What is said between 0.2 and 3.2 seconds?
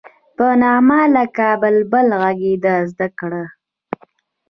په نغمه لکه بلبل غږېدل زده